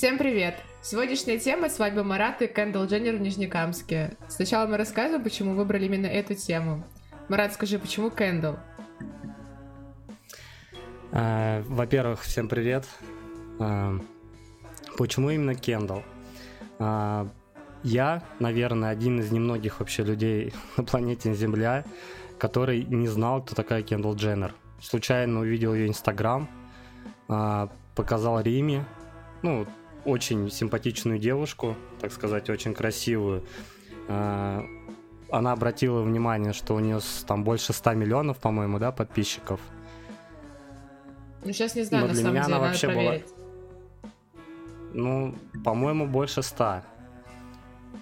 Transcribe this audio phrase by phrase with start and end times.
[0.00, 0.54] Всем привет!
[0.80, 4.16] Сегодняшняя тема— свадьба Марата и Кэндалл Дженнер в Нижнекамске.
[4.28, 6.82] Сначала мы расскажем, почему выбрали именно эту тему.
[7.28, 8.56] Марат, скажи, почему Кэндалл?
[11.12, 12.86] А, во-первых, всем привет.
[13.58, 14.00] А,
[14.96, 16.02] почему именно Кендалл?
[16.78, 17.28] А,
[17.82, 21.84] я, наверное, один из немногих вообще людей на планете Земля,
[22.38, 24.54] который не знал, кто такая Кендалл Дженнер.
[24.80, 26.48] Случайно увидел ее Инстаграм,
[27.26, 28.86] показал Риме,
[29.42, 29.66] ну,
[30.04, 33.44] очень симпатичную девушку, так сказать, очень красивую.
[34.08, 39.60] Она обратила внимание, что у нее там больше 100 миллионов, по-моему, да, подписчиков.
[41.44, 43.24] Ну, сейчас не знаю, Но на для самом меня деле, она вообще проверить.
[43.26, 44.12] была...
[44.92, 46.82] Ну, по-моему, больше 100.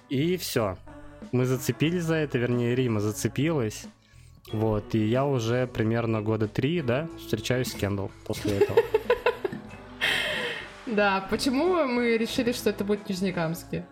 [0.09, 0.77] И все.
[1.33, 3.87] Мы зацепились за это, вернее, Рима зацепилась.
[4.53, 8.81] Вот, и я уже примерно года три, да, встречаюсь с Кендалл после этого.
[10.89, 13.85] Да, почему мы решили, что это будет Нижнекамске?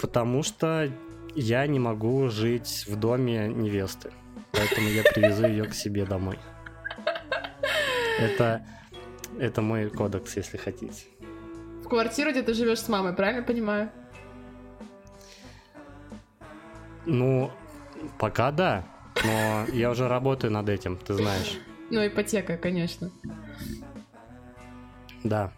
[0.00, 0.90] Потому что
[1.34, 4.12] я не могу жить в доме невесты.
[4.52, 6.38] Поэтому я привезу ее к себе домой.
[8.20, 8.64] Это,
[9.38, 11.06] это мой кодекс, если хотите.
[11.82, 13.90] В квартиру, где ты живешь с мамой, правильно понимаю?
[17.06, 17.50] Ну,
[18.18, 18.84] пока да.
[19.24, 21.58] Но я уже работаю над этим, ты знаешь.
[21.90, 23.10] Ну, ипотека, конечно.
[25.24, 25.52] Да.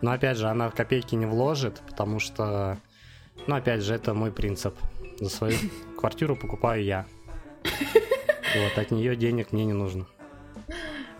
[0.00, 2.78] Но опять же, она копейки не вложит, потому что,
[3.46, 4.74] ну, опять же, это мой принцип.
[5.20, 5.56] За свою
[5.98, 7.06] квартиру покупаю я.
[7.62, 10.06] Вот, от нее денег мне не нужно.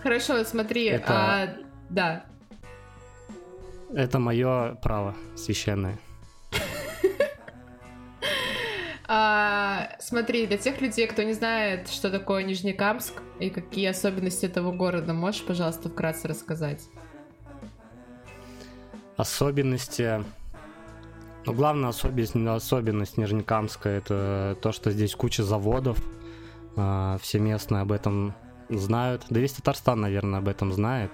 [0.03, 1.13] Хорошо, смотри, это...
[1.13, 1.57] а,
[1.91, 2.25] да.
[3.95, 5.99] Это мое право священное.
[9.13, 14.71] А, смотри, для тех людей, кто не знает, что такое Нижнекамск и какие особенности этого
[14.71, 16.83] города, можешь, пожалуйста, вкратце рассказать?
[19.21, 20.25] Особенности...
[21.45, 25.99] Ну, главная особенность, особенность Нижнекамска— это то, что здесь куча заводов.
[26.75, 28.33] А, все местные об этом
[28.71, 29.27] знают.
[29.29, 31.11] Да весь Татарстан, наверное, об этом знает.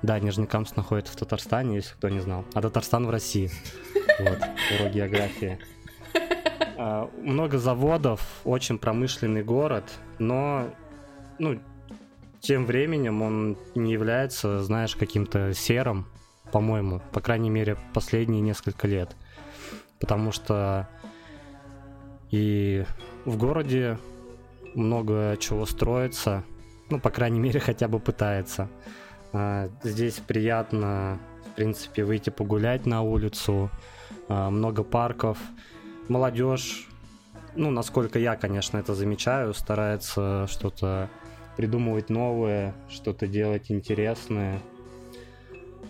[0.00, 2.46] Да, Нижнекамск находится в Татарстане, если кто не знал.
[2.54, 3.50] А Татарстан в России.
[4.18, 4.38] Вот,
[4.80, 5.58] урок географии.
[6.78, 9.84] А, много заводов, очень промышленный город,
[10.18, 10.70] но,
[11.38, 11.60] ну,
[12.40, 16.06] тем временем он не является, знаешь, каким-то серым,
[16.52, 19.16] по-моему, по крайней мере, последние несколько лет.
[20.00, 20.88] Потому что
[22.30, 22.84] и
[23.24, 23.98] в городе
[24.74, 26.44] много чего строится,
[26.90, 28.68] ну, по крайней мере, хотя бы пытается.
[29.32, 33.70] А, здесь приятно, в принципе, выйти погулять на улицу,
[34.28, 35.38] а, много парков.
[36.08, 36.88] Молодежь,
[37.54, 41.10] ну, насколько я, конечно, это замечаю, старается что-то
[41.56, 44.60] придумывать новое, что-то делать интересное.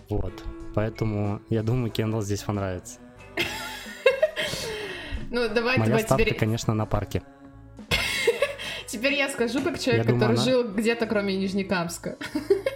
[0.09, 0.43] Вот.
[0.75, 2.99] Поэтому я думаю, Кендалл здесь понравится.
[5.29, 6.39] Ну, давай, Моя давай ставка, теперь...
[6.39, 7.21] конечно, на парке.
[8.87, 10.71] Теперь я скажу, как человек, я который думаю, жил она...
[10.71, 12.15] где-то кроме Нижнекамска.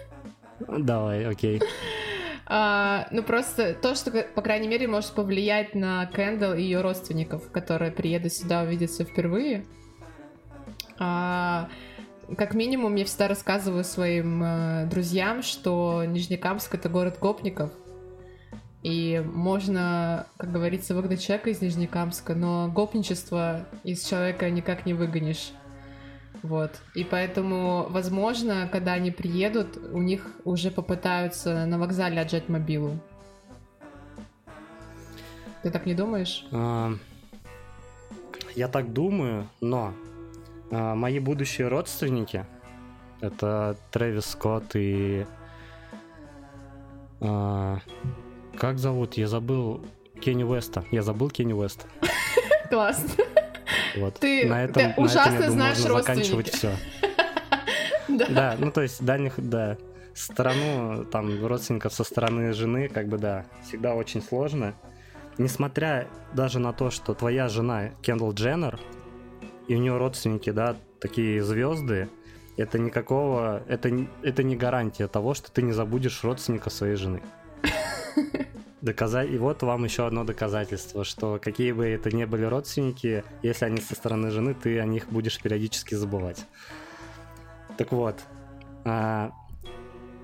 [0.67, 1.61] Давай, окей.
[2.45, 7.49] А, ну просто то, что, по крайней мере, может повлиять на Кэндалл и ее родственников,
[7.51, 9.65] которые приедут сюда увидеться впервые.
[10.99, 11.69] А,
[12.37, 17.71] как минимум, я всегда рассказываю своим э, друзьям, что Нижнекамск это город гопников.
[18.83, 25.51] И можно, как говорится, выгнать человека из Нижнекамска, но гопничество из человека никак не выгонишь.
[26.41, 26.71] Вот.
[26.95, 32.97] И поэтому, возможно, когда они приедут, у них уже попытаются на вокзале отжать мобилу.
[35.61, 36.45] Ты так не думаешь?
[36.51, 36.93] А,
[38.55, 39.93] я так думаю, но
[40.71, 42.45] мои будущие родственники
[43.21, 45.25] это Трэвис Скотт и
[47.21, 47.79] а,
[48.57, 49.13] как зовут?
[49.13, 49.85] Я забыл
[50.19, 50.83] Кенни Уэста.
[50.91, 51.85] Я забыл Кенни Уэста.
[52.69, 53.23] Классно.
[53.97, 54.15] Вот.
[54.19, 56.71] Ты, на этом, ты ужасно на этом, знаешь можно заканчивать все.
[58.07, 58.25] да.
[58.29, 59.77] да, ну то есть дальних, да,
[60.13, 64.73] сторону, там, родственников со стороны жены, как бы, да, всегда очень сложно.
[65.37, 68.79] Несмотря даже на то, что твоя жена Кендалл Дженнер,
[69.71, 72.09] и у нее родственники, да, такие звезды,
[72.57, 73.89] это никакого, это,
[74.21, 77.23] это не гарантия того, что ты не забудешь родственника своей жены.
[78.81, 79.31] Доказать...
[79.31, 83.79] И вот вам еще одно доказательство, что какие бы это ни были родственники, если они
[83.79, 86.45] со стороны жены, ты о них будешь периодически забывать.
[87.77, 88.19] Так вот,
[88.83, 89.31] а,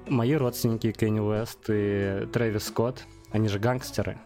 [0.10, 4.18] мои родственники Кенни Уэст и Трэвис Скотт, они же гангстеры.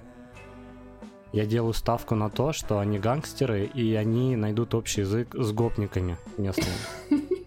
[1.33, 6.17] Я делаю ставку на то, что они гангстеры, и они найдут общий язык с гопниками
[6.37, 6.75] местными.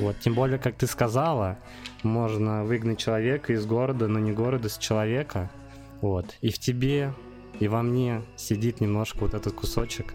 [0.00, 1.58] Вот, тем более, как ты сказала,
[2.02, 5.48] можно выгнать человека из города, но не города, с человека.
[6.00, 6.36] Вот.
[6.40, 7.14] И в тебе,
[7.60, 10.14] и во мне сидит немножко вот этот кусочек,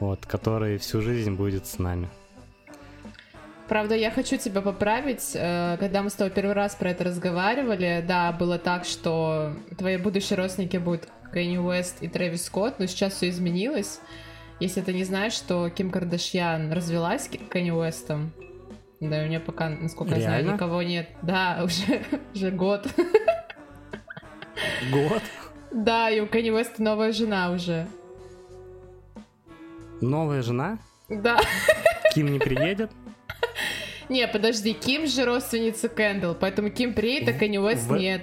[0.00, 2.10] вот, который всю жизнь будет с нами.
[3.68, 5.32] Правда, я хочу тебя поправить.
[5.34, 9.96] Э, когда мы с тобой первый раз про это разговаривали, да, было так, что твои
[9.96, 14.00] будущие родственники будут Кенни Уэст и Трэвис Скотт, но сейчас все изменилось.
[14.60, 18.32] Если ты не знаешь, что Ким Кардашьян развелась с Кенни Уэстом,
[19.00, 20.24] да, у нее пока, насколько Реально?
[20.24, 21.08] я знаю, никого нет.
[21.22, 22.02] Да, уже,
[22.34, 22.86] уже год.
[24.92, 25.22] Год?
[25.72, 27.86] Да, и у Кенни Уэста новая жена уже.
[30.00, 30.78] Новая жена?
[31.08, 31.38] Да.
[32.14, 32.90] Ким не приедет?
[34.08, 37.96] Не, подожди, Ким же родственница Кэндл, поэтому Ким приедет, а Кенни Уэст в...
[37.96, 38.22] нет.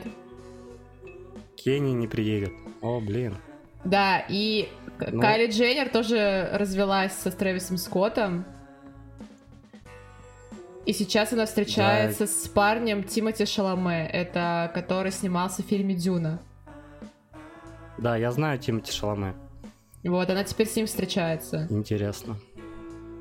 [1.55, 2.51] Кенни не приедет.
[2.81, 3.35] О, блин.
[3.83, 4.69] Да, и
[4.99, 5.21] ну...
[5.21, 8.45] Кайли Дженнер тоже развелась со Трэвисом Скоттом.
[10.85, 12.27] И сейчас она встречается да.
[12.27, 16.39] с парнем Тимоти Шаломе, это который снимался в фильме Дюна.
[17.97, 19.35] Да, я знаю Тимоти Шаломе.
[20.03, 21.67] Вот, она теперь с ним встречается.
[21.69, 22.39] Интересно.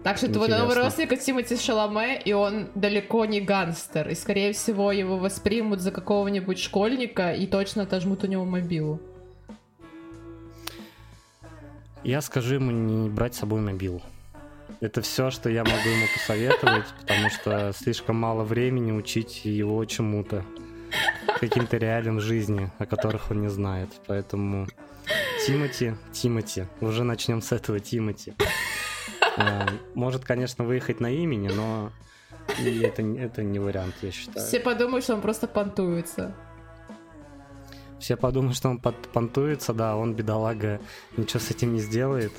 [0.02, 4.08] Так что твой новый родственник Тимоти Шаломе, и он далеко не гангстер.
[4.08, 9.00] И, скорее всего, его воспримут за какого-нибудь школьника и точно отожмут у него мобилу.
[12.02, 14.00] Я скажу ему не брать с собой мобилу.
[14.80, 20.44] Это все, что я могу ему посоветовать, потому что слишком мало времени учить его чему-то.
[21.38, 23.90] Каким-то реалиям жизни, о которых он не знает.
[24.06, 24.66] Поэтому
[25.46, 28.34] Тимати, Тимати, уже начнем с этого Тимати.
[29.40, 31.90] А, может, конечно, выехать на имени, но
[32.58, 34.46] и это, это не вариант, я считаю.
[34.46, 36.34] Все подумают, что он просто понтуется.
[37.98, 40.80] Все подумают, что он понтуется, да, он, бедолага,
[41.16, 42.32] ничего с этим не сделает.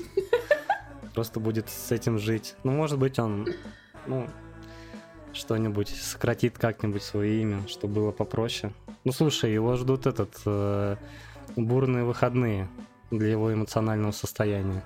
[1.14, 2.54] Просто будет с этим жить.
[2.64, 3.46] Ну, может быть, он,
[4.06, 4.26] ну,
[5.32, 8.72] что-нибудь сократит как-нибудь свое имя, чтобы было попроще.
[9.04, 10.96] Ну, слушай, его ждут этот э,
[11.56, 12.68] бурные выходные
[13.10, 14.82] для его эмоционального состояния.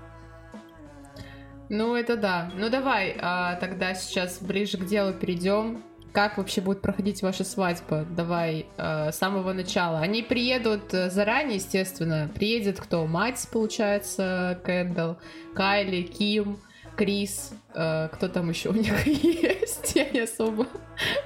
[1.69, 2.51] Ну, это да.
[2.57, 5.83] Ну, давай а, тогда сейчас ближе к делу перейдем.
[6.13, 8.07] Как вообще будет проходить ваша свадьба?
[8.09, 9.99] Давай а, с самого начала.
[9.99, 12.31] Они приедут э, заранее, естественно.
[12.35, 13.07] Приедет кто?
[13.07, 15.15] Мать, получается, Кэндл,
[15.55, 16.59] Кайли, Ким,
[16.97, 17.53] Крис.
[17.75, 19.95] А, кто там еще у них есть?
[19.95, 20.67] Я не особо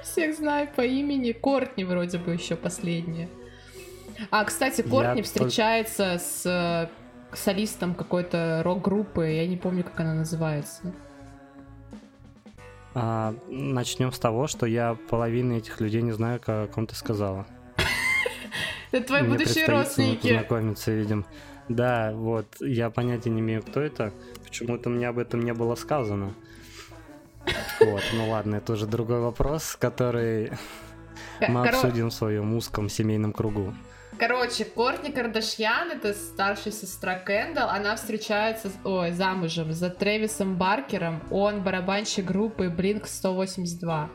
[0.03, 1.31] всех знаю по имени.
[1.31, 3.29] Кортни вроде бы еще последняя.
[4.29, 6.89] А, кстати, Кортни Я встречается с
[7.37, 10.93] солистом какой-то рок-группы, я не помню, как она называется.
[12.93, 17.45] А, начнем с того, что я половины этих людей не знаю, о ком ты сказала.
[18.91, 20.27] Это твои будущие родственники.
[20.27, 21.25] Знакомиться, видим.
[21.69, 24.11] Да, вот, я понятия не имею, кто это.
[24.43, 26.33] Почему-то мне об этом не было сказано.
[27.79, 30.51] Вот, ну ладно, это уже другой вопрос, который
[31.47, 33.73] мы обсудим в своем узком семейном кругу.
[34.21, 41.63] Короче, Кортни Кардашьян, это старшая сестра Кэндалл, она встречается, ой, замужем за Трэвисом Баркером, он
[41.63, 44.11] барабанщик группы Blink 182.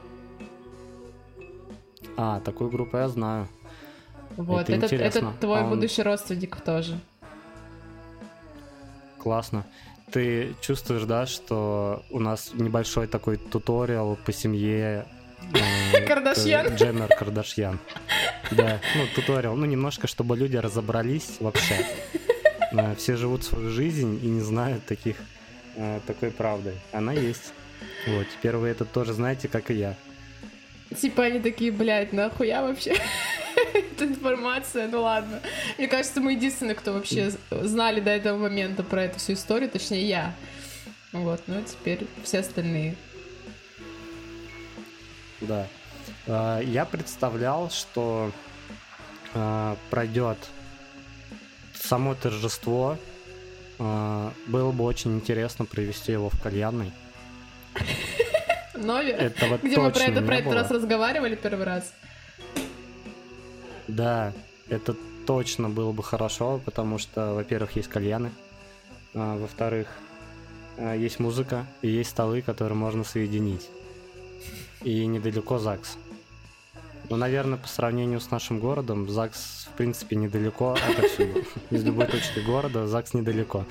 [2.17, 3.49] А, такую группу я знаю.
[4.37, 5.71] Вот, это, это, это твой он...
[5.71, 7.01] будущий родственник тоже.
[9.19, 9.67] Классно.
[10.13, 15.09] Ты чувствуешь, да, что у нас небольшой такой туториал по семье
[16.07, 16.75] Кардашьян?
[16.75, 17.79] Дженнер Кардашьян.
[18.51, 19.57] Да, ну, туториал.
[19.57, 21.85] Ну, немножко, чтобы люди разобрались вообще.
[22.73, 25.17] Э, все живут свою жизнь и не знают таких,
[25.77, 26.75] э, такой правды.
[26.93, 27.53] Она есть.
[28.07, 29.95] Вот, теперь вы это тоже знаете, как и я.
[31.01, 32.97] Типа они такие, блядь, нахуя вообще
[33.75, 34.89] эта информация?
[34.89, 35.41] Ну ладно.
[35.79, 40.07] Мне кажется, мы единственные, кто вообще знали до этого момента про эту всю историю, точнее
[40.07, 40.35] я.
[41.13, 42.97] Вот, ну теперь все остальные.
[45.41, 45.67] Да.
[46.27, 48.31] А, я представлял, что
[49.35, 50.39] а, пройдет
[51.75, 52.97] само торжество.
[53.79, 56.93] А, было бы очень интересно провести его в кальянной.
[58.75, 59.11] Нови?
[59.11, 61.93] Этого Где мы про это про этот раз разговаривали первый раз.
[63.89, 64.33] Да,
[64.69, 68.33] это точно было бы хорошо, потому что, во-первых, есть кальяны,
[69.15, 69.89] а, во-вторых,
[70.79, 73.67] есть музыка и есть столы, которые можно соединить
[74.87, 75.99] и недалеко ЗАГС.
[77.11, 81.45] Ну, наверное, по сравнению с нашим городом, ЗАГС, в принципе, недалеко отовсюду.
[81.71, 83.65] Из любой точки города ЗАГС недалеко.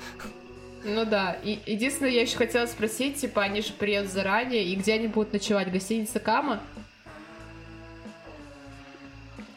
[0.84, 1.32] Ну да.
[1.42, 5.32] И единственное, я еще хотела спросить, типа, они же приедут заранее, и где они будут
[5.32, 5.72] ночевать?
[5.72, 6.60] Гостиница Кама?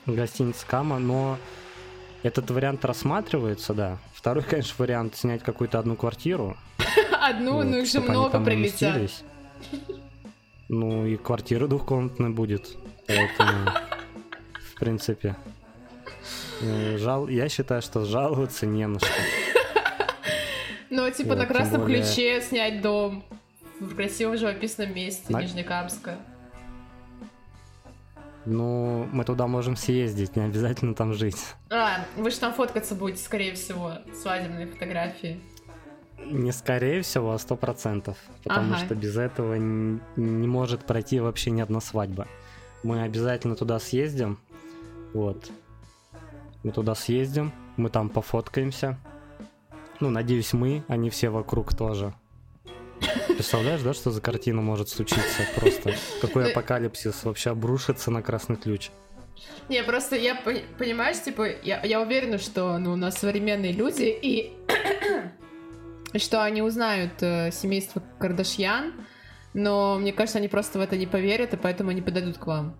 [0.05, 1.37] Гостиница Кама, но
[2.23, 3.97] этот вариант рассматривается, да.
[4.13, 6.55] Второй, конечно, вариант снять какую-то одну квартиру.
[7.21, 9.11] Одну, ну их же много прилетят.
[10.69, 12.77] Ну и квартира двухкомнатная будет.
[13.07, 13.71] Поэтому,
[14.53, 15.35] в принципе,
[16.61, 17.27] э, жал...
[17.27, 19.09] я считаю, что жаловаться не на что.
[20.91, 23.23] Ну, типа на красном ключе снять дом
[23.79, 26.17] в красивом живописном месте, Нижнекамска.
[28.45, 31.37] Ну, мы туда можем съездить, не обязательно там жить.
[31.69, 35.39] А, вы же там фоткаться будете, скорее всего, свадебные фотографии.
[36.25, 38.17] Не скорее всего, а сто процентов.
[38.43, 38.85] Потому ага.
[38.85, 42.27] что без этого не, не может пройти вообще ни одна свадьба.
[42.83, 44.39] Мы обязательно туда съездим.
[45.13, 45.51] Вот.
[46.63, 48.97] Мы туда съездим, мы там пофоткаемся.
[49.99, 52.13] Ну, надеюсь, мы, а не все вокруг тоже.
[53.27, 55.43] Представляешь, да, что за картина может случиться?
[55.55, 58.91] Просто какой ну, апокалипсис вообще обрушится на красный ключ.
[59.69, 64.53] Не, просто я понимаешь, типа, я, я уверена, что ну, у нас современные люди, и
[66.15, 68.93] что они узнают э, семейство Кардашьян,
[69.53, 72.75] но мне кажется, они просто в это не поверят, и поэтому они подойдут к вам.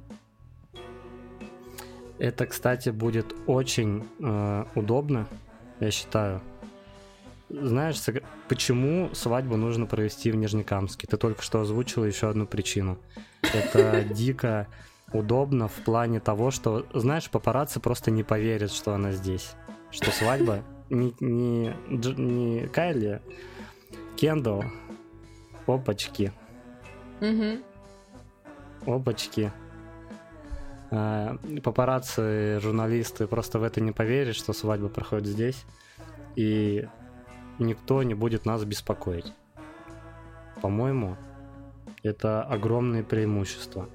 [2.18, 5.28] Это, кстати, будет очень э, удобно,
[5.80, 6.42] я считаю,
[7.50, 7.96] знаешь,
[8.48, 11.08] почему свадьбу нужно провести в Нижнекамске?
[11.08, 13.00] Ты только что озвучила еще одну причину.
[13.42, 14.68] Это дико
[15.14, 19.54] удобно в плане того, что, знаешь, папарацци просто не поверят, что она здесь.
[19.92, 23.22] Что свадьба не, не, не Кайли,
[24.16, 24.64] Кендалл,
[25.68, 26.32] опачки.
[27.22, 28.96] Угу.
[28.96, 29.52] Опачки.
[30.92, 35.66] А, папарацци, журналисты просто в это не поверят, что свадьба проходит здесь.
[36.36, 36.88] И
[37.60, 39.34] никто не будет нас беспокоить.
[40.62, 41.16] По-моему,
[42.04, 43.90] это огромное преимущество.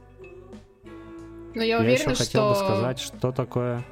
[1.54, 3.84] Но я уверена, я еще хотел бы сказать, что такое...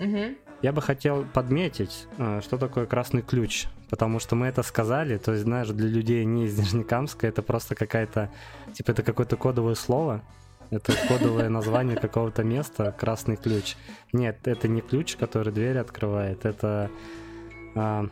[0.00, 0.51] Угу.
[0.62, 5.32] Я бы хотел подметить, э, что такое красный ключ, потому что мы это сказали, то
[5.32, 8.30] есть, знаешь, для людей не из Нижнекамска это просто какая-то,
[8.72, 10.22] типа, это какое-то кодовое слово,
[10.70, 13.76] это кодовое название какого-то места, красный ключ.
[14.12, 16.90] Нет, это не ключ, который дверь открывает, это
[17.74, 18.06] а,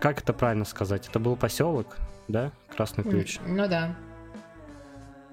[0.00, 1.08] как это правильно сказать?
[1.08, 1.96] Это был поселок,
[2.28, 2.52] да?
[2.74, 3.38] Красный ключ.
[3.46, 3.94] Ну да.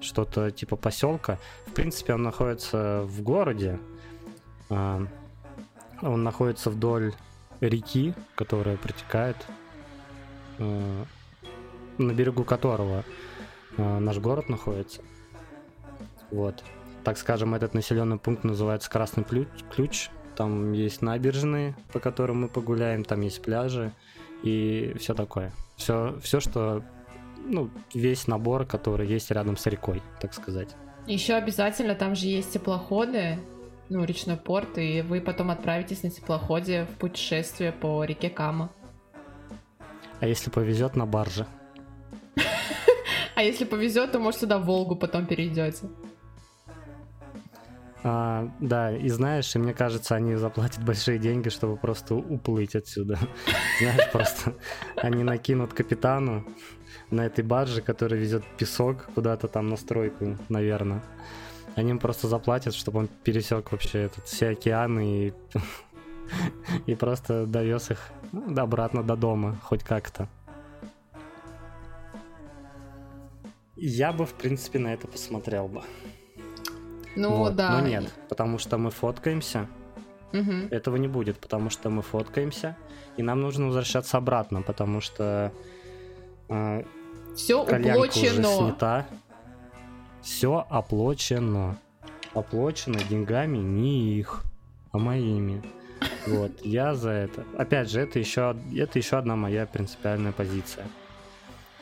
[0.00, 1.38] Что-то типа поселка.
[1.66, 3.78] В принципе, он находится в городе.
[4.70, 5.06] А,
[6.02, 7.12] он находится вдоль
[7.60, 9.36] реки, которая протекает,
[10.58, 11.04] а,
[11.98, 13.04] на берегу которого
[13.76, 15.02] а, наш город находится.
[16.30, 16.62] Вот.
[17.04, 20.08] Так скажем, этот населенный пункт называется Красный Ключ.
[20.36, 23.92] Там есть набережные, по которым мы погуляем, там есть пляжи
[24.42, 25.52] и все такое.
[25.76, 26.82] Все, все, что,
[27.44, 30.74] ну, весь набор, который есть рядом с рекой, так сказать.
[31.06, 33.38] Еще обязательно там же есть теплоходы,
[33.88, 38.70] ну, речной порт, и вы потом отправитесь на теплоходе в путешествие по реке Кама.
[40.20, 41.46] А если повезет на барже?
[43.36, 45.88] А если повезет, то, может, сюда Волгу потом перейдете.
[48.04, 53.18] А, да, и знаешь, и мне кажется, они заплатят большие деньги, чтобы просто уплыть отсюда.
[53.80, 54.54] Знаешь, просто
[54.96, 56.46] они накинут капитану
[57.10, 61.02] на этой барже, который везет песок куда-то там на стройку, наверное.
[61.76, 65.34] Они им просто заплатят, чтобы он пересек вообще этот, все океаны и,
[66.86, 70.28] и просто довез их ну, обратно до дома, хоть как-то.
[73.76, 75.82] Я бы, в принципе, на это посмотрел бы.
[77.16, 77.78] Ну вот, да.
[77.78, 79.68] Но нет, потому что мы фоткаемся.
[80.32, 80.68] Угу.
[80.70, 82.76] Этого не будет, потому что мы фоткаемся,
[83.16, 85.52] и нам нужно возвращаться обратно, потому что
[86.48, 86.84] э,
[87.36, 88.00] все уплочено.
[88.00, 89.06] уже снята.
[90.24, 91.76] Все оплачено.
[92.32, 94.42] Оплачено деньгами не их,
[94.90, 95.62] а моими.
[96.26, 97.44] Вот, я за это.
[97.56, 100.86] Опять же, это еще, это еще одна моя принципиальная позиция.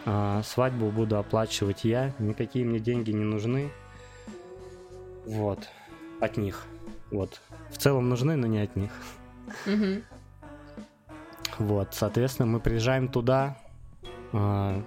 [0.04, 3.70] А, свадьбу буду оплачивать я, никакие мне деньги не нужны.
[5.24, 5.60] Вот.
[6.20, 6.66] От них.
[7.12, 7.40] Вот.
[7.70, 8.90] В целом нужны, но не от них.
[9.66, 10.02] Угу.
[11.58, 13.56] Вот, соответственно, мы приезжаем туда,
[14.32, 14.82] э,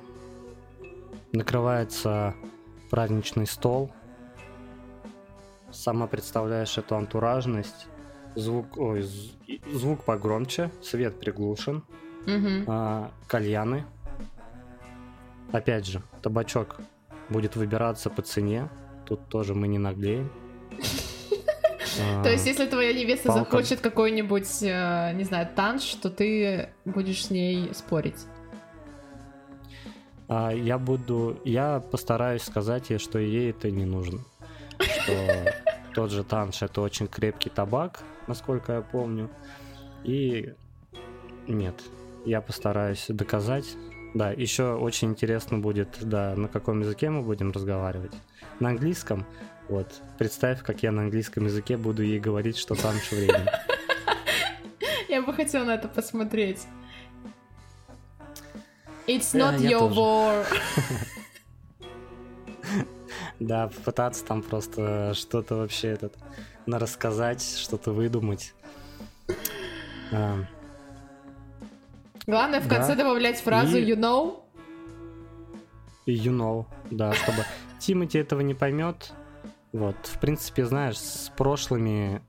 [1.32, 2.36] накрывается
[2.90, 3.92] праздничный стол,
[5.72, 7.88] сама представляешь эту антуражность,
[8.36, 9.08] звук, ой,
[9.72, 11.84] звук погромче, свет приглушен,
[12.24, 12.72] угу.
[12.72, 13.86] э, кальяны,
[15.52, 16.78] опять же, табачок
[17.30, 18.70] будет выбираться по цене,
[19.06, 20.32] Тут тоже мы не наглеем.
[22.24, 27.30] То есть, если твоя невеста захочет какой-нибудь, э, не знаю, танш, то ты будешь с
[27.30, 28.26] ней спорить?
[30.28, 31.40] А, я буду...
[31.44, 34.20] Я постараюсь сказать ей, что ей это не нужно.
[34.80, 35.14] Что
[35.94, 39.30] тот же танш— это очень крепкий табак, насколько я помню.
[40.04, 40.54] И
[41.48, 41.76] нет,
[42.26, 43.66] я постараюсь доказать
[44.14, 48.14] Да, еще очень интересно будет, да, на каком языке мы будем разговаривать.
[48.60, 49.26] На английском.
[49.68, 50.02] Вот.
[50.18, 53.50] Представь, как я на английском языке буду ей говорить, что раньше времени.
[55.10, 56.66] Я бы хотела на это посмотреть.
[59.08, 60.46] It's not your war.
[63.40, 66.16] Да, попытаться там просто что-то вообще этот
[66.66, 68.54] на рассказать, что-то выдумать.
[70.12, 70.46] А.
[72.26, 74.40] Главное в конце добавлять фразу you know.
[76.06, 77.46] You know, да, чтобы
[77.80, 79.12] Тимати этого не поймет.
[79.74, 82.22] Вот, в принципе, знаешь, с прошлыми...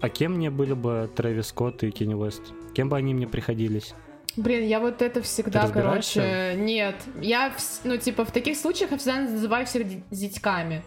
[0.00, 2.42] А кем мне были бы Трэвис Скотт и Кенни Уэст?
[2.74, 3.94] Кем бы они мне приходились?
[4.36, 6.96] Блин, я вот это всегда, короче, нет.
[7.20, 7.52] Я,
[7.84, 10.82] ну, типа, в таких случаях я всегда называю всех зятьками.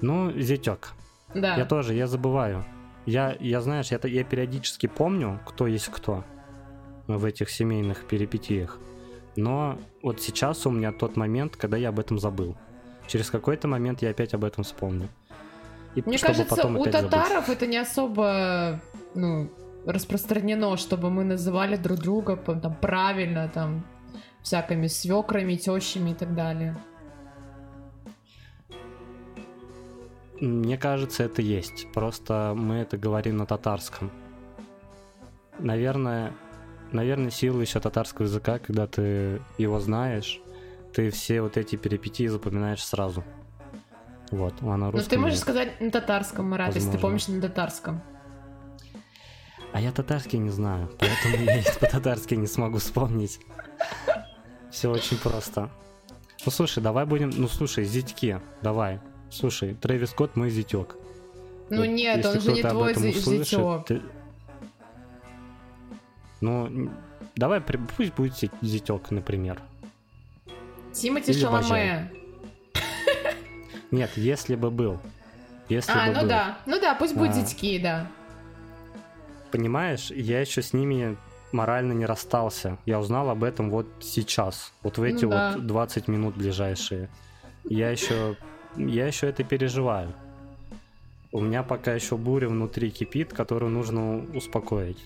[0.00, 0.92] Ну, зятек.
[1.34, 1.56] Да.
[1.56, 2.64] Я тоже, я забываю.
[3.04, 6.24] Я, я знаешь, я, я периодически помню, кто есть кто
[7.06, 8.78] в этих семейных перипетиях.
[9.36, 12.56] Но вот сейчас у меня тот момент, когда я об этом забыл.
[13.06, 15.08] Через какой-то момент я опять об этом вспомню.
[15.94, 17.48] И Мне кажется, у татаров забыть.
[17.48, 18.80] это не особо
[19.14, 19.50] ну,
[19.88, 23.84] распространено, чтобы мы называли друг друга там, правильно, там,
[24.42, 26.76] всякими свекрами, тещами и так далее.
[30.40, 31.90] Мне кажется, это есть.
[31.92, 34.12] Просто мы это говорим на татарском.
[35.58, 36.32] Наверное,
[36.92, 40.40] наверное, сила еще татарского языка, когда ты его знаешь,
[40.94, 43.24] ты все вот эти перипетии запоминаешь сразу.
[44.30, 45.02] Вот, а на русском.
[45.02, 48.02] Ну ты можешь сказать на татарском, Марат, если ты помнишь на татарском.
[49.72, 53.40] А я татарский не знаю, поэтому я по-татарски не смогу вспомнить.
[54.70, 55.70] Все очень просто.
[56.44, 57.30] Ну слушай, давай будем.
[57.30, 59.00] Ну слушай, зятьки, давай.
[59.30, 60.96] Слушай, Трэвис Скотт мой зятек.
[61.70, 63.86] Ну вот, нет, он же не твой зятек.
[63.86, 64.02] Ты...
[66.40, 66.90] Ну,
[67.36, 69.60] давай, пусть будет зятек, например.
[70.92, 72.10] Тимати Шаломе.
[73.90, 74.98] Нет, если бы был.
[75.68, 76.28] Если а, бы ну был.
[76.28, 76.58] да.
[76.66, 77.32] Ну да, пусть а...
[77.32, 78.10] зятьки, да.
[79.50, 81.16] Понимаешь, я еще с ними
[81.52, 82.78] морально не расстался.
[82.86, 84.72] Я узнал об этом вот сейчас.
[84.82, 85.52] Вот в эти ну, да.
[85.56, 87.08] вот 20 минут ближайшие.
[87.64, 88.36] Я еще
[88.76, 90.12] я еще это переживаю.
[91.32, 94.98] У меня пока еще буря внутри кипит, которую нужно успокоить.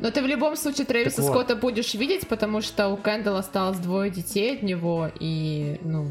[0.00, 1.62] Но ты в любом случае Трэвиса так Скотта вот.
[1.62, 6.08] будешь видеть, потому что у Кэндалла осталось двое детей от него, и, ну,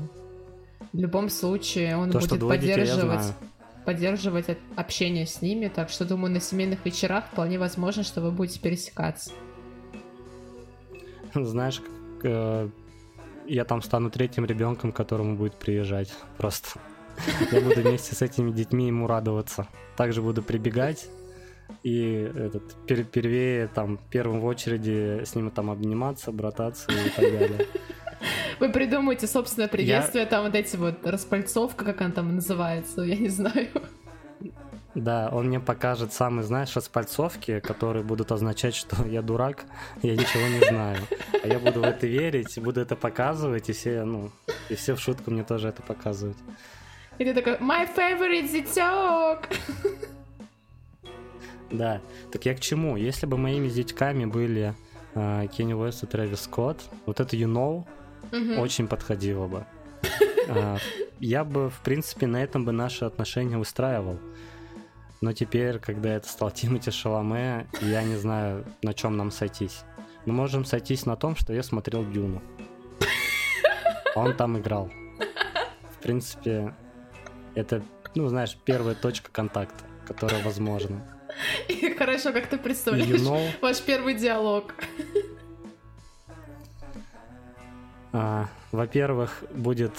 [0.93, 3.33] в любом случае он То, будет поддерживать, детей,
[3.85, 8.59] поддерживать общение с ними, так что, думаю, на семейных вечерах вполне возможно, что вы будете
[8.59, 9.31] пересекаться.
[11.33, 11.81] Знаешь,
[12.23, 12.69] э,
[13.47, 16.13] я там стану третьим ребенком, которому будет приезжать.
[16.37, 16.79] Просто.
[17.51, 19.67] Я буду вместе с этими детьми ему радоваться.
[19.95, 21.07] Также буду прибегать
[21.83, 27.31] и этот пер первее там первым в очереди с ним там обниматься, брататься и так
[27.31, 27.67] далее.
[28.59, 30.29] Вы придумаете собственное приветствие, я...
[30.29, 33.69] там вот эти вот распальцовка, как она там называется, я не знаю.
[34.93, 39.65] Да, он мне покажет самые, знаешь, распальцовки, которые будут означать, что я дурак,
[40.01, 40.97] я ничего не знаю.
[41.43, 44.31] А я буду в это верить, буду это показывать, и все, ну,
[44.69, 46.37] и все в шутку мне тоже это показывают.
[47.19, 49.49] И ты такой, my favorite зятек!
[51.71, 52.01] Да,
[52.33, 52.97] так я к чему?
[52.97, 54.75] Если бы моими зятьками были
[55.15, 57.85] э, Кенни Уэст и Трэвис Скотт, вот это You Know
[58.31, 59.65] очень подходило бы.
[60.47, 60.77] Э,
[61.19, 64.19] я бы, в принципе, на этом бы наши отношения устраивал.
[65.21, 69.83] Но теперь, когда это стал Тимати Шаломе, я не знаю, на чем нам сойтись.
[70.25, 72.41] Мы можем сойтись на том, что я смотрел Дюну.
[74.15, 74.91] Он там играл.
[75.91, 76.73] В принципе,
[77.53, 77.83] это,
[78.15, 81.01] ну, знаешь, первая точка контакта, которая возможна.
[81.67, 83.49] И хорошо, как ты представляешь you know...
[83.61, 84.73] ваш первый диалог.
[88.13, 89.93] А, во-первых, будет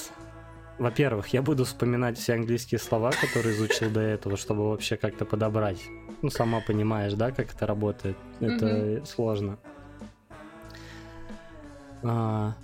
[0.79, 5.81] во-первых, я буду вспоминать все английские слова, которые изучил до этого, чтобы вообще как-то подобрать.
[6.23, 8.17] Ну, сама понимаешь, да, как это работает.
[8.41, 9.07] Это mm-hmm.
[9.07, 9.59] сложно.
[12.03, 12.55] А,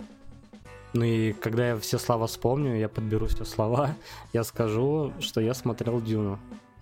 [0.93, 3.95] ну и когда я все слова вспомню, я подберу все слова,
[4.33, 6.39] я скажу, что я смотрел Дюну.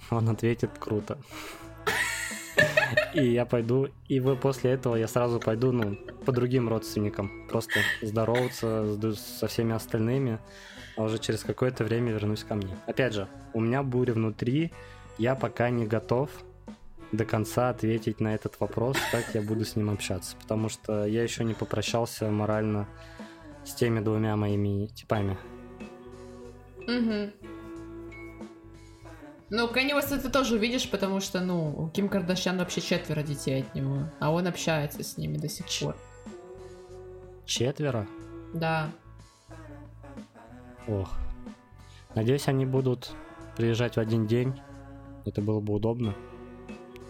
[0.10, 1.18] Он ответит круто.
[3.13, 7.48] И я пойду, и вы после этого я сразу пойду, ну, по другим родственникам.
[7.50, 10.39] Просто здороваться со всеми остальными
[10.98, 12.76] а уже через какое-то время вернусь ко мне.
[12.88, 14.74] Опять же, у меня буря внутри,
[15.17, 16.30] я пока не готов
[17.12, 21.24] до конца ответить на этот вопрос, как я буду с ним общаться, потому что я
[21.24, 22.88] еще не попрощался морально
[23.63, 25.38] с теми двумя моими типами.
[26.88, 27.57] Угу.
[29.50, 33.62] Ну, Кенни Уэста ты тоже увидишь, потому что, ну, у Ким Кардашьян вообще четверо детей
[33.62, 35.96] от него, а он общается с ними до сих пор.
[37.46, 38.08] Четверо?
[38.54, 38.90] Да.
[40.88, 41.18] Ох.
[42.14, 43.12] Надеюсь, они будут
[43.56, 44.60] приезжать в один день.
[45.26, 46.14] Это было бы удобно.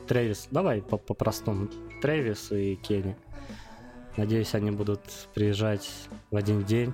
[0.08, 1.66] Трэвис, давай по-простому.
[1.66, 3.18] -по Трэвис и Кенни.
[4.16, 5.02] Надеюсь, они будут
[5.34, 5.90] приезжать
[6.30, 6.94] в один день.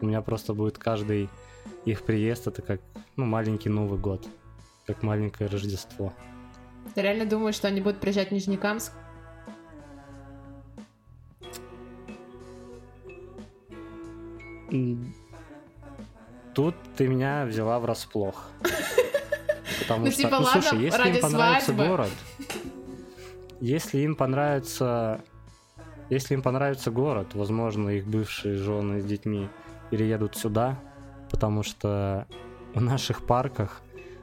[0.00, 1.28] У меня просто будет каждый
[1.84, 2.80] их приезд, это как
[3.16, 4.26] ну, маленький Новый год.
[4.86, 6.12] Как маленькое Рождество.
[6.94, 8.92] Ты реально думаешь, что они будут приезжать в Нижнекамск?
[16.54, 18.50] Тут ты меня взяла врасплох.
[19.80, 21.86] Потому ну, что, типа, ну, ладно, слушай, если им понравится свадьбы.
[21.86, 22.10] город,
[23.60, 25.20] если им понравится,
[26.10, 29.48] если им понравится город, возможно, их бывшие жены с детьми
[29.90, 30.78] переедут сюда,
[31.30, 32.26] потому что
[32.74, 33.82] в наших парках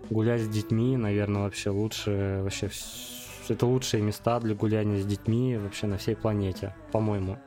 [0.09, 2.69] гулять с детьми, наверное, вообще лучше, вообще
[3.49, 7.37] это лучшие места для гуляния с детьми вообще на всей планете, по-моему.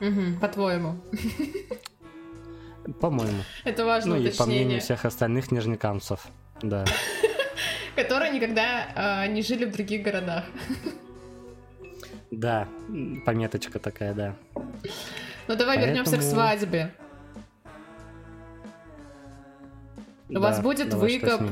[0.00, 0.96] Угу, по-твоему.
[3.00, 3.42] По-моему.
[3.64, 4.34] Это важно Ну уточнение.
[4.34, 6.26] и по мнению всех остальных нижнекамцев,
[6.62, 6.84] да.
[7.96, 10.44] Которые никогда э, не жили в других городах.
[12.30, 12.68] Да,
[13.24, 14.36] пометочка такая, да.
[15.48, 15.86] Ну давай Поэтому...
[15.86, 16.92] вернемся к свадьбе.
[20.28, 21.42] У вас будет давай, выкоп,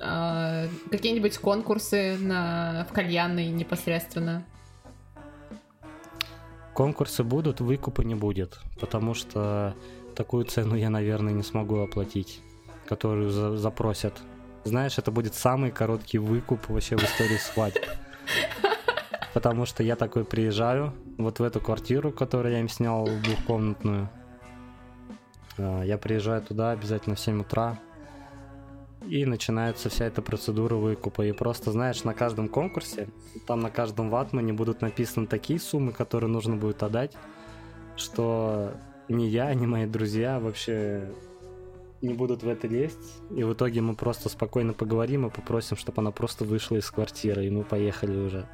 [0.00, 4.44] э, какие-нибудь конкурсы на, в кальянной непосредственно?
[6.74, 9.74] Конкурсы будут, выкупа не будет, потому что
[10.14, 12.40] такую цену я, наверное, не смогу оплатить,
[12.86, 14.14] которую за запросят.
[14.62, 17.84] Знаешь, это будет самый короткий выкуп вообще в истории свадьб.
[19.34, 24.08] Потому что я такой приезжаю вот в эту квартиру, которую я им снял двухкомнатную.
[25.56, 27.78] Я приезжаю туда обязательно в 7 утра.
[29.06, 31.22] И начинается вся эта процедура выкупа.
[31.22, 33.08] И просто, знаешь, на каждом конкурсе,
[33.46, 37.16] там на каждом ватмане будут написаны такие суммы, которые нужно будет отдать,
[37.96, 38.74] что
[39.08, 41.10] ни я, ни мои друзья вообще
[42.02, 43.22] не будут в это лезть.
[43.30, 47.46] И в итоге мы просто спокойно поговорим и попросим, чтобы она просто вышла из квартиры,
[47.46, 48.46] и мы поехали уже.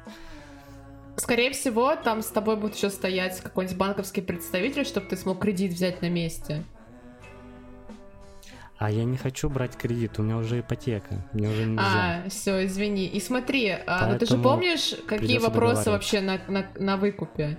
[1.17, 5.71] Скорее всего, там с тобой будет еще стоять какой-нибудь банковский представитель, чтобы ты смог кредит
[5.71, 6.63] взять на месте.
[8.77, 12.23] А я не хочу брать кредит, у меня уже ипотека, мне уже нельзя.
[12.25, 13.07] А, все, извини.
[13.07, 17.57] И смотри, а, ну ты же помнишь, какие вопросы вообще на, на, на выкупе?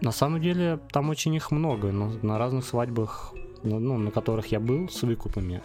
[0.00, 4.58] На самом деле, там очень их много, но на разных свадьбах, ну, на которых я
[4.58, 5.62] был с выкупами,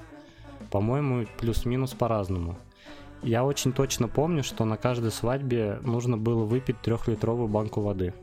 [0.69, 2.57] по-моему, плюс-минус по-разному.
[3.23, 8.13] Я очень точно помню, что на каждой свадьбе нужно было выпить трехлитровую банку воды.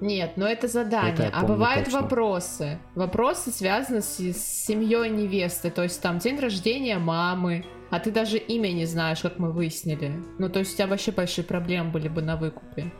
[0.00, 1.28] Нет, но это задание.
[1.28, 2.02] Это а бывают точно.
[2.02, 2.78] вопросы.
[2.94, 5.70] Вопросы связаны с, с семьей невесты.
[5.70, 10.12] То есть там день рождения мамы, а ты даже имя не знаешь, как мы выяснили.
[10.38, 12.92] Ну, то есть у тебя вообще большие проблемы были бы на выкупе.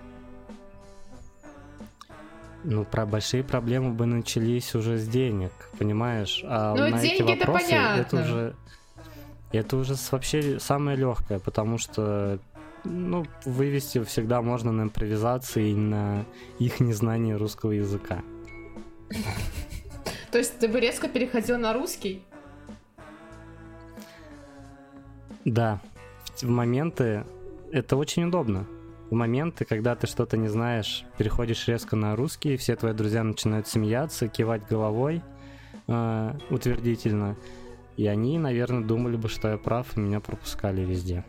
[2.65, 6.43] Ну, про большие проблемы бы начались уже с денег, понимаешь?
[6.45, 8.01] А ну, на деньги эти вопросы это понятно.
[8.01, 8.57] Это уже,
[9.53, 12.41] это уже вообще самое легкое, потому что
[12.85, 16.25] ну, вывести всегда можно на импровизации и на
[16.59, 18.23] их незнание русского языка.
[20.31, 22.23] То есть ты бы резко переходил на русский?
[25.45, 25.81] Да.
[26.43, 27.25] В моменты
[27.73, 28.67] это очень удобно.
[29.11, 33.67] В моменты, когда ты что-то не знаешь, переходишь резко на русский, все твои друзья начинают
[33.67, 35.23] смеяться, кивать головой
[35.87, 37.37] э, утвердительно.
[37.97, 41.25] И они, наверное, думали бы, что я прав, и меня пропускали везде.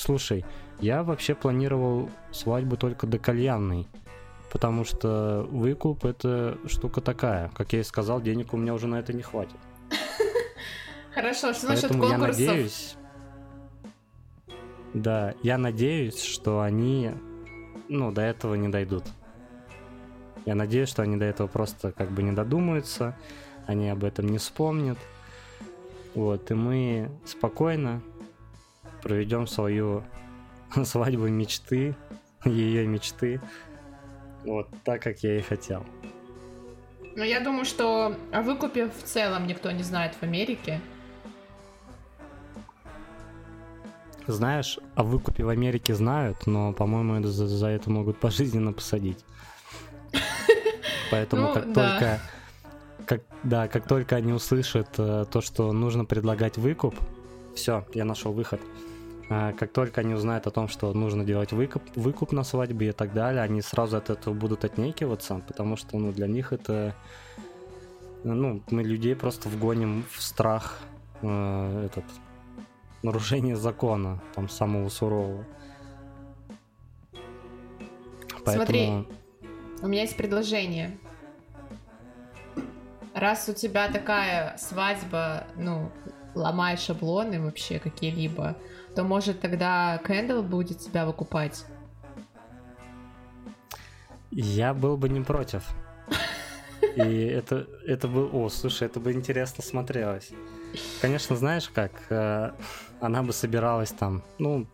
[0.00, 0.46] Слушай,
[0.80, 3.86] я вообще планировал свадьбу только до кальянной,
[4.50, 7.50] потому что выкуп это штука такая.
[7.54, 9.58] Как я и сказал, денег у меня уже на это не хватит.
[11.14, 12.40] Хорошо, что насчет Поэтому конкурсов?
[12.40, 12.96] я надеюсь,
[14.94, 17.10] да, я надеюсь, что они,
[17.90, 19.04] ну, до этого не дойдут.
[20.46, 23.18] Я надеюсь, что они до этого просто как бы не додумаются,
[23.66, 24.96] они об этом не вспомнят.
[26.14, 28.00] Вот, и мы спокойно
[29.00, 30.02] проведем свою
[30.84, 31.94] свадьбу мечты,
[32.44, 33.40] ее мечты,
[34.44, 35.84] вот так, как я и хотел.
[37.16, 40.80] Но я думаю, что о выкупе в целом никто не знает в Америке.
[44.26, 49.18] Знаешь, о выкупе в Америке знают, но, по-моему, за, за это могут пожизненно посадить.
[51.10, 51.90] Поэтому Ну, как да.
[51.90, 52.20] только
[53.06, 56.94] как, да, как только они услышат э, то, что нужно предлагать выкуп,
[57.56, 58.60] все, я нашел выход.
[59.32, 62.92] А, как только они узнают о том, что нужно делать выкуп, выкуп на свадьбе и
[62.92, 66.96] так далее, они сразу от этого будут отнекиваться, потому что ну, для них это
[68.24, 70.80] ну, мы людей просто вгоним в страх
[71.22, 72.04] э, этот
[73.04, 75.44] нарушение закона, там самого сурового.
[78.44, 78.66] Поэтому...
[78.66, 78.90] Смотри,
[79.82, 80.98] у меня есть предложение.
[83.14, 85.90] Раз у тебя такая свадьба, ну,
[86.34, 88.56] ломает шаблоны вообще какие-либо,
[89.00, 91.64] то может тогда Кэндл будет тебя выкупать?
[94.30, 95.62] Я был бы не против.
[96.96, 98.28] И это, это бы...
[98.30, 100.32] О, слушай, это бы интересно смотрелось.
[101.00, 102.50] Конечно, знаешь как, э,
[103.00, 104.66] она бы собиралась там, ну,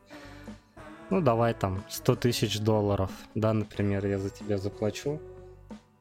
[1.09, 5.21] ну давай там 100 тысяч долларов, да, например, я за тебя заплачу.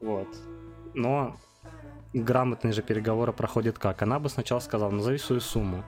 [0.00, 0.28] Вот.
[0.94, 1.36] Но
[2.12, 4.02] грамотные же переговоры проходят как?
[4.02, 5.84] Она бы сначала сказала, назови свою сумму.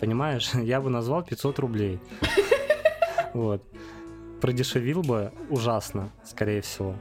[0.00, 0.52] Понимаешь?
[0.54, 2.00] Я бы назвал 500 рублей.
[3.32, 3.64] Вот.
[4.40, 6.94] Продешевил бы ужасно, скорее всего.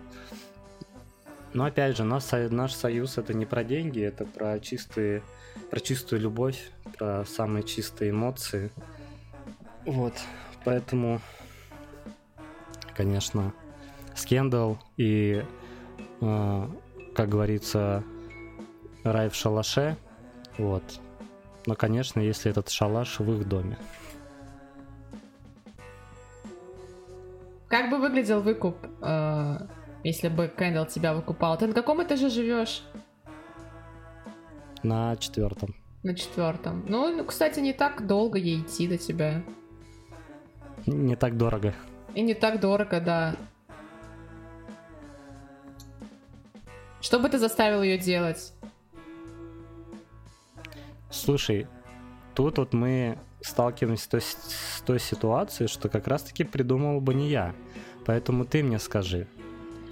[1.53, 5.21] Но опять же, наш, наш союз это не про деньги, это про чистые,
[5.69, 8.71] про чистую любовь, про самые чистые эмоции.
[9.85, 10.13] Вот,
[10.65, 11.21] поэтому,
[12.95, 13.53] конечно,
[14.15, 15.43] скандал и,
[16.21, 16.67] э,
[17.15, 18.03] как говорится,
[19.03, 19.97] рай в шалаше.
[20.57, 20.83] Вот.
[21.65, 23.77] Но, конечно, если этот шалаш в их доме.
[27.67, 29.57] Как бы выглядел выкуп, э,
[30.03, 31.57] если бы Кэндалл тебя выкупал?
[31.57, 32.83] Ты на каком этаже живешь?
[34.83, 35.73] На четвертом.
[36.03, 36.85] На четвертом.
[36.87, 39.41] Ну, ну, кстати, не так долго ей идти до тебя.
[40.85, 41.73] Не так дорого.
[42.13, 43.35] И не так дорого, да.
[47.01, 48.53] Что бы ты заставил ее делать?
[51.13, 51.67] Слушай,
[52.33, 57.29] тут вот мы сталкиваемся с той, с той ситуацией, что как раз-таки придумал бы не
[57.29, 57.53] я.
[58.05, 59.27] Поэтому ты мне скажи,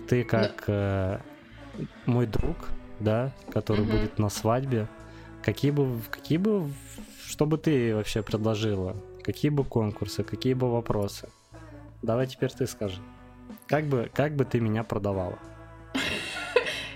[0.09, 1.19] ты как э,
[2.07, 2.57] мой друг,
[2.99, 3.91] да, который угу.
[3.91, 4.87] будет на свадьбе,
[5.43, 6.67] какие бы, какие бы,
[7.23, 8.95] что бы ты вообще предложила?
[9.23, 11.29] Какие бы конкурсы, какие бы вопросы?
[12.01, 12.99] Давай теперь ты скажи.
[13.67, 15.37] Как бы, как бы ты меня продавала?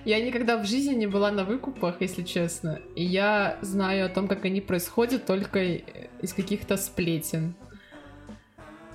[0.05, 2.79] Я никогда в жизни не была на выкупах, если честно.
[2.95, 5.63] И я знаю о том, как они происходят только
[6.21, 7.55] из каких-то сплетен.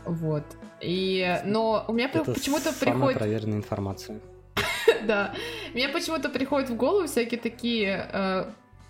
[0.05, 0.45] Вот.
[0.81, 3.19] И, но у меня Это почему-то приходит...
[3.19, 4.21] проверенная информация.
[5.07, 5.35] Да.
[5.75, 8.45] Мне почему-то приходят в голову всякие такие, э,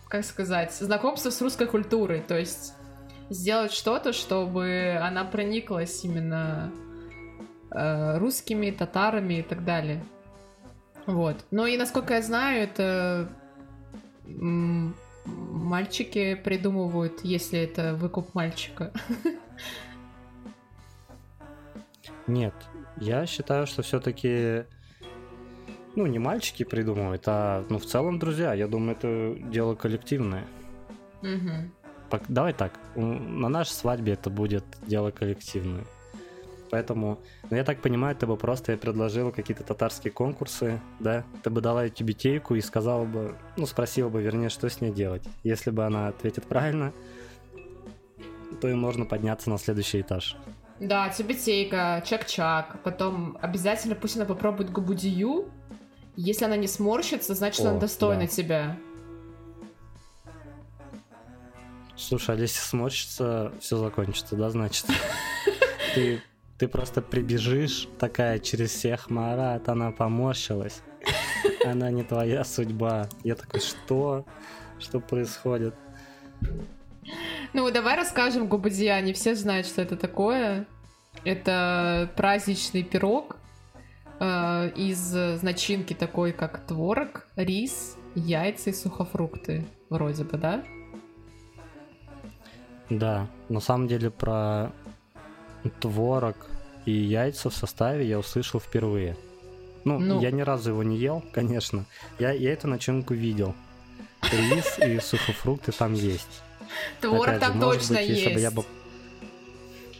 [0.08, 2.20] как сказать, знакомства с русской культурой.
[2.20, 2.74] То есть
[3.30, 6.72] сделать что-то, чтобы она прониклась именно
[7.70, 10.02] э, русскими, татарами и так далее.
[11.10, 11.44] Вот.
[11.50, 13.28] Ну и насколько я знаю, это
[15.24, 18.92] мальчики придумывают, если это выкуп мальчика.
[22.26, 22.54] Нет,
[22.96, 24.64] я считаю, что все-таки
[25.96, 28.54] ну, не мальчики придумывают, а ну, в целом друзья.
[28.54, 30.46] Я думаю, это дело коллективное.
[31.22, 32.20] Угу.
[32.28, 35.84] Давай так, на нашей свадьбе это будет дело коллективное.
[36.70, 37.18] Поэтому,
[37.50, 41.24] ну я так понимаю, ты бы просто предложила какие-то татарские конкурсы, да?
[41.42, 45.24] Ты бы дала тюбетейку и сказала бы, ну спросила бы, вернее, что с ней делать.
[45.42, 46.92] Если бы она ответит правильно,
[48.60, 50.36] то и можно подняться на следующий этаж.
[50.78, 55.50] Да, тюбетейка, чак-чак, потом обязательно пусть она попробует губудию.
[56.16, 58.26] Если она не сморщится, значит, О, она достойна да.
[58.28, 58.76] тебя.
[61.96, 64.86] Слушай, а если сморщится, все закончится, да, значит?
[65.94, 66.22] Ты
[66.60, 70.82] ты просто прибежишь, такая через всех, Марат, она поморщилась.
[71.64, 73.08] Она не твоя судьба.
[73.24, 74.26] Я такой, что?
[74.78, 75.74] Что происходит?
[77.54, 79.00] Ну, давай расскажем Губадия.
[79.00, 80.66] Не все знают, что это такое.
[81.24, 83.38] Это праздничный пирог
[84.20, 89.64] э, из начинки такой, как творог, рис, яйца и сухофрукты.
[89.88, 90.62] Вроде бы, да?
[92.90, 94.72] Да, на самом деле про
[95.80, 96.36] творог
[96.86, 99.16] и яйца в составе я услышал впервые.
[99.84, 101.84] Ну, ну, я ни разу его не ел, конечно.
[102.18, 103.54] Я, я эту начинку видел.
[104.30, 106.42] Рис и сухофрукты там есть.
[107.00, 108.20] Творог Опять там же, точно быть, есть.
[108.20, 108.64] Если бы я бы...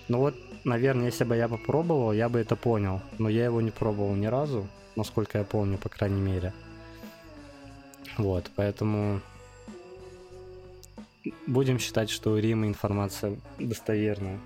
[0.09, 3.01] Ну вот, наверное, если бы я попробовал, я бы это понял.
[3.18, 6.53] Но я его не пробовал ни разу, насколько я помню, по крайней мере.
[8.18, 9.20] Вот, поэтому
[11.46, 14.38] будем считать, что у Рима информация достоверная.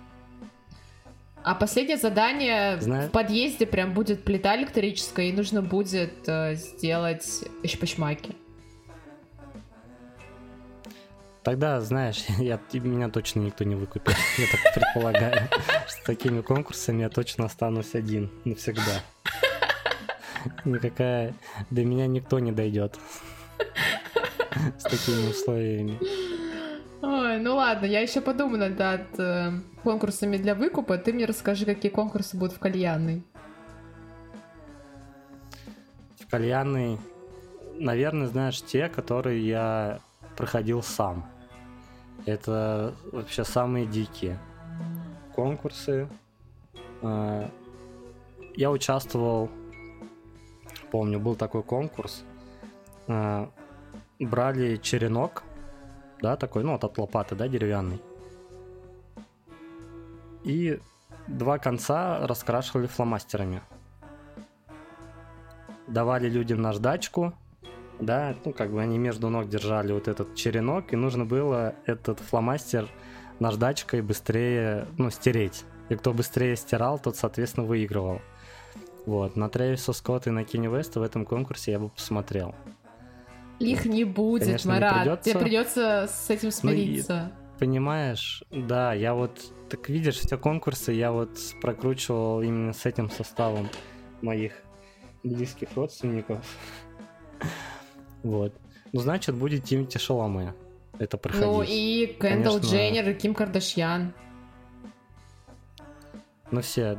[1.44, 3.08] А последнее задание Знаю.
[3.08, 8.34] в подъезде прям будет плита электрическая, и нужно будет э, сделать шпачмаки.
[11.42, 14.16] Тогда, знаешь, я, меня точно никто не выкупит.
[14.38, 15.48] Я так предполагаю,
[15.86, 19.02] что с такими конкурсами я точно останусь один навсегда.
[20.64, 21.34] Никакая...
[21.70, 22.98] До меня никто не дойдет.
[24.78, 25.98] с такими условиями.
[27.34, 29.50] Ой, ну ладно, я еще подумаю над э,
[29.82, 30.98] конкурсами для выкупа.
[30.98, 33.24] Ты мне расскажи, какие конкурсы будут в кальянной.
[36.20, 36.96] В кальянной,
[37.76, 39.98] наверное, знаешь, те, которые я
[40.36, 41.28] проходил сам.
[42.24, 44.38] Это вообще самые дикие
[45.34, 46.08] конкурсы.
[47.02, 47.50] А,
[48.54, 49.50] я участвовал,
[50.92, 52.22] помню, был такой конкурс.
[53.08, 53.50] А,
[54.20, 55.42] брали черенок,
[56.24, 58.00] да, такой, ну, вот от лопаты, да, деревянный.
[60.42, 60.80] И
[61.26, 63.60] два конца раскрашивали фломастерами.
[65.86, 67.34] Давали людям наждачку,
[68.00, 72.20] да, ну, как бы они между ног держали вот этот черенок, и нужно было этот
[72.20, 72.88] фломастер
[73.38, 75.66] наждачкой быстрее, ну, стереть.
[75.90, 78.22] И кто быстрее стирал, тот, соответственно, выигрывал.
[79.04, 82.54] Вот, на Трэвиса Скотта и на Кенни Веста в этом конкурсе я бы посмотрел.
[83.58, 84.92] Их не будет, Конечно, Марат.
[84.92, 85.30] Не придется...
[85.30, 87.32] Тебе придется с этим смириться.
[87.32, 92.84] Ну, и, понимаешь, да, я вот, так видишь, все конкурсы я вот прокручивал именно с
[92.84, 93.68] этим составом
[94.22, 94.52] моих
[95.22, 96.44] близких родственников.
[98.22, 98.54] Вот.
[98.94, 100.54] Ну, значит, будет Тимати Шаломе
[100.98, 101.46] это проходить.
[101.46, 102.76] Ну и Кэндалл Конечно...
[102.76, 104.14] Дженнер, и Ким Кардашьян.
[106.50, 106.98] Ну все,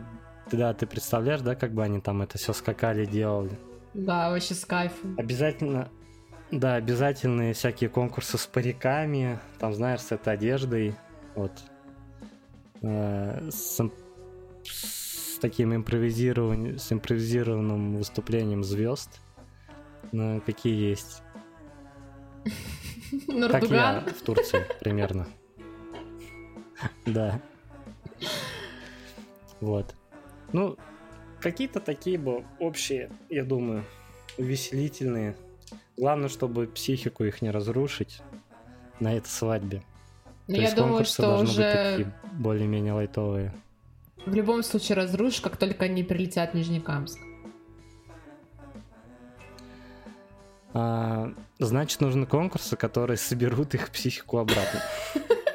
[0.52, 3.58] да, ты представляешь, да, как бы они там это все скакали, делали?
[3.94, 5.16] Да, вообще с кайфом.
[5.18, 5.90] Обязательно,
[6.52, 10.96] да, обязательные всякие конкурсы с париками, там, знаешь, с этой одеждой,
[11.36, 11.52] вот.
[12.82, 13.82] Э, с,
[14.64, 19.20] с таким импровизированием, с импровизированным выступлением звезд,
[20.12, 21.24] ну, какие есть.
[23.52, 25.28] Как я в Турции примерно.
[27.06, 27.42] Да.
[29.62, 29.96] Вот.
[30.54, 30.78] Ну,
[31.40, 33.84] какие-то такие бы общие, я думаю,
[34.38, 35.36] увеселительные.
[35.98, 38.22] Главное, чтобы психику их не разрушить
[39.00, 39.82] на этой свадьбе.
[40.48, 43.54] Ну, я думаю, что уже более-менее лайтовые.
[44.26, 47.20] В любом случае разрушишь, как только они прилетят в Нижнекамск.
[50.74, 54.82] А, значит, нужны конкурсы, которые соберут их психику обратно.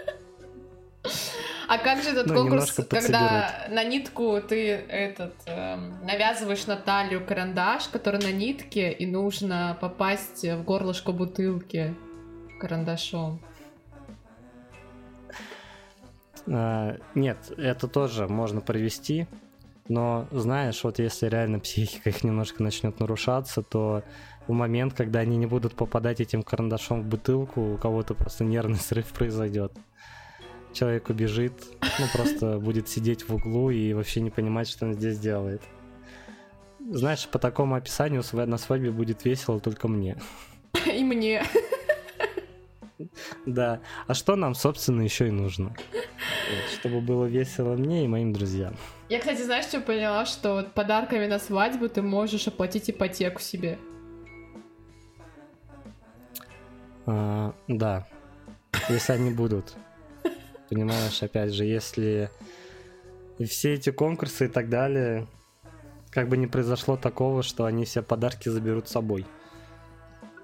[1.70, 7.24] А как же этот ну, конкурс, когда на нитку ты этот эм, навязываешь на талию
[7.24, 11.94] карандаш, который на нитке, и нужно попасть в горлышко бутылки
[12.58, 13.40] карандашом?
[16.48, 19.28] А, нет, это тоже можно провести,
[19.86, 24.02] но знаешь, вот если реально психика их немножко начнет нарушаться, то
[24.48, 28.80] в момент, когда они не будут попадать этим карандашом в бутылку, у кого-то просто нервный
[28.80, 29.72] срыв произойдет.
[30.72, 31.52] Человек убежит,
[31.98, 35.62] ну просто будет сидеть в углу и вообще не понимать, что он здесь делает.
[36.78, 40.16] Знаешь, по такому описанию на свадьбе будет весело только мне.
[40.86, 41.42] И мне.
[43.46, 43.80] Да.
[44.06, 45.74] А что нам, собственно, еще и нужно?
[46.78, 48.76] Чтобы было весело мне и моим друзьям.
[49.08, 50.26] Я, кстати, знаешь, что поняла?
[50.26, 53.78] Что подарками на свадьбу ты можешь оплатить ипотеку себе.
[57.06, 58.06] А, да,
[58.88, 59.74] если они будут.
[60.70, 62.30] Понимаешь, опять же, если
[63.44, 65.26] все эти конкурсы и так далее,
[66.10, 69.26] как бы не произошло такого, что они все подарки заберут с собой.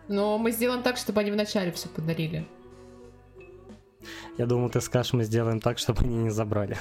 [0.08, 2.44] Но мы сделаем так, чтобы они вначале все подарили.
[4.36, 6.76] Я думал, ты скажешь, мы сделаем так, чтобы они не забрали.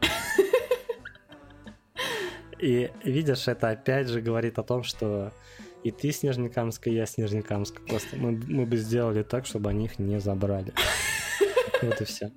[2.58, 5.32] И видишь, это опять же говорит о том, что
[5.82, 7.80] и ты с Нижнекамска, и я с Нижнекамска.
[7.80, 10.74] Просто мы, мы бы сделали так, чтобы они их не забрали.
[11.82, 12.30] Вот и все.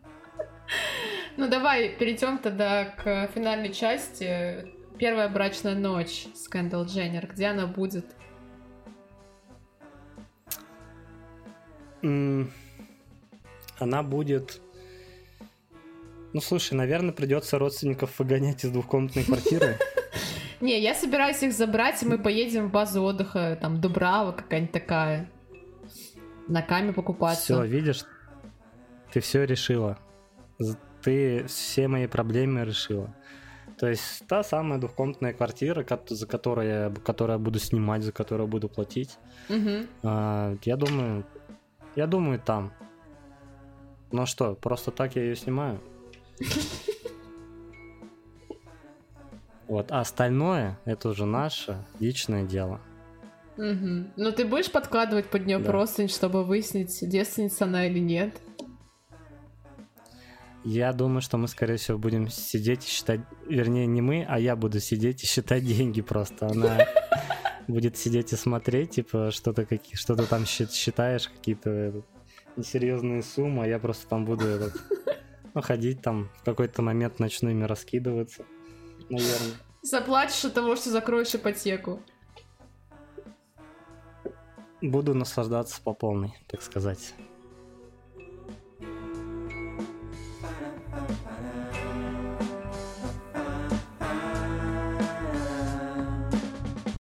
[1.35, 4.67] Ну давай перейдем тогда к финальной части.
[4.97, 7.27] Первая брачная ночь с Кэндалл Дженнер.
[7.27, 8.05] Где она будет?
[13.79, 14.61] Она будет...
[16.33, 19.77] Ну слушай, наверное, придется родственников выгонять из двухкомнатной квартиры.
[20.61, 25.29] Не, я собираюсь их забрать, и мы поедем в базу отдыха, там, Дубрава какая-нибудь такая.
[26.47, 27.43] На каме покупаться.
[27.43, 28.05] Все, видишь,
[29.11, 29.99] ты все решила.
[31.03, 33.13] Ты все мои проблемы решила.
[33.77, 38.47] То есть та самая двухкомнатная квартира, за которую я, которую я буду снимать, за которую
[38.47, 39.17] буду платить.
[39.49, 39.87] Угу.
[40.03, 41.25] А, я думаю,
[41.95, 42.71] я думаю там.
[44.11, 45.81] Ну что, просто так я ее снимаю?
[49.67, 52.79] Вот, а остальное это уже наше личное дело.
[53.57, 54.11] Угу.
[54.17, 55.65] Ну ты будешь подкладывать под нее да.
[55.65, 58.39] простынь, чтобы выяснить, девственница она или нет?
[60.63, 63.21] Я думаю, что мы, скорее всего, будем сидеть и считать...
[63.47, 66.47] Вернее, не мы, а я буду сидеть и считать деньги просто.
[66.47, 66.87] Она
[67.67, 72.03] будет сидеть и смотреть, типа, что-то какие, что-то там считаешь, какие-то
[72.55, 74.73] несерьезные суммы, а я просто там буду этот,
[75.53, 78.45] ну, ходить там, в какой-то момент начну ими раскидываться,
[79.09, 79.57] наверное.
[79.81, 82.01] Заплатишь от того, что закроешь ипотеку.
[84.81, 87.13] Буду наслаждаться по полной, так сказать.